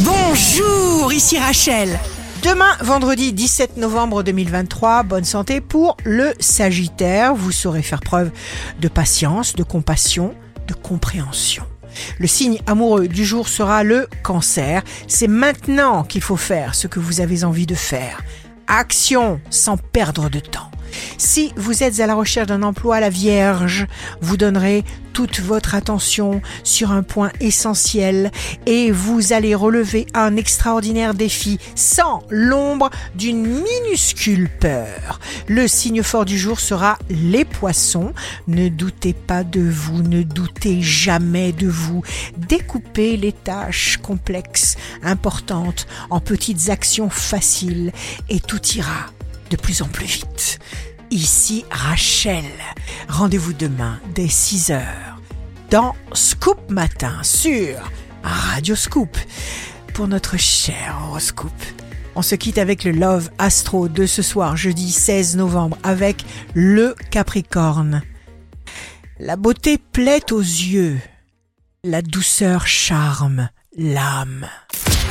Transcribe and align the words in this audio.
Bonjour, 0.00 1.12
ici 1.12 1.38
Rachel. 1.38 2.00
Demain, 2.42 2.76
vendredi 2.80 3.32
17 3.32 3.76
novembre 3.76 4.24
2023, 4.24 5.04
bonne 5.04 5.22
santé 5.22 5.60
pour 5.60 5.96
le 6.04 6.32
Sagittaire. 6.40 7.36
Vous 7.36 7.52
saurez 7.52 7.82
faire 7.82 8.00
preuve 8.00 8.32
de 8.80 8.88
patience, 8.88 9.54
de 9.54 9.62
compassion, 9.62 10.34
de 10.66 10.74
compréhension. 10.74 11.62
Le 12.18 12.26
signe 12.26 12.58
amoureux 12.66 13.06
du 13.06 13.24
jour 13.24 13.48
sera 13.48 13.84
le 13.84 14.08
cancer. 14.24 14.82
C'est 15.06 15.28
maintenant 15.28 16.02
qu'il 16.02 16.22
faut 16.22 16.36
faire 16.36 16.74
ce 16.74 16.88
que 16.88 16.98
vous 16.98 17.20
avez 17.20 17.44
envie 17.44 17.66
de 17.66 17.76
faire. 17.76 18.20
Action 18.66 19.40
sans 19.48 19.76
perdre 19.76 20.28
de 20.28 20.40
temps. 20.40 20.72
Si 21.18 21.52
vous 21.56 21.82
êtes 21.82 22.00
à 22.00 22.06
la 22.06 22.14
recherche 22.14 22.48
d'un 22.48 22.62
emploi, 22.62 23.00
la 23.00 23.10
Vierge 23.10 23.86
vous 24.20 24.36
donnerez 24.36 24.84
toute 25.14 25.40
votre 25.40 25.74
attention 25.74 26.42
sur 26.64 26.90
un 26.90 27.02
point 27.02 27.30
essentiel 27.40 28.30
et 28.66 28.90
vous 28.90 29.32
allez 29.32 29.54
relever 29.54 30.06
un 30.12 30.36
extraordinaire 30.36 31.14
défi 31.14 31.58
sans 31.76 32.24
l'ombre 32.28 32.90
d'une 33.14 33.46
minuscule 33.46 34.50
peur. 34.60 35.20
Le 35.46 35.68
signe 35.68 36.02
fort 36.02 36.24
du 36.24 36.36
jour 36.36 36.58
sera 36.60 36.98
les 37.08 37.44
poissons. 37.44 38.12
Ne 38.48 38.68
doutez 38.68 39.12
pas 39.12 39.44
de 39.44 39.60
vous, 39.60 40.02
ne 40.02 40.22
doutez 40.22 40.82
jamais 40.82 41.52
de 41.52 41.68
vous. 41.68 42.02
Découpez 42.36 43.16
les 43.16 43.32
tâches 43.32 43.98
complexes, 44.02 44.76
importantes, 45.02 45.86
en 46.10 46.18
petites 46.18 46.70
actions 46.70 47.08
faciles 47.08 47.92
et 48.28 48.40
tout 48.40 48.60
ira 48.74 49.06
de 49.50 49.56
plus 49.56 49.82
en 49.82 49.88
plus 49.88 50.06
vite. 50.06 50.58
Ici 51.10 51.64
Rachel. 51.70 52.44
Rendez-vous 53.08 53.52
demain 53.52 54.00
dès 54.14 54.28
6 54.28 54.70
heures 54.70 55.20
dans 55.70 55.94
Scoop 56.12 56.70
Matin 56.70 57.22
sur 57.22 57.90
Radio 58.22 58.74
Scoop 58.74 59.16
pour 59.92 60.08
notre 60.08 60.36
cher 60.36 60.98
horoscope. 61.06 61.50
On 62.16 62.22
se 62.22 62.34
quitte 62.34 62.58
avec 62.58 62.84
le 62.84 62.92
Love 62.92 63.30
Astro 63.38 63.88
de 63.88 64.06
ce 64.06 64.22
soir, 64.22 64.56
jeudi 64.56 64.92
16 64.92 65.36
novembre, 65.36 65.76
avec 65.82 66.24
le 66.54 66.94
Capricorne. 67.10 68.02
La 69.18 69.36
beauté 69.36 69.78
plaît 69.78 70.32
aux 70.32 70.40
yeux, 70.40 70.98
la 71.82 72.02
douceur 72.02 72.66
charme 72.66 73.48
l'âme. 73.76 74.46